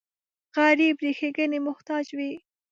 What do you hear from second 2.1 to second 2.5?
وي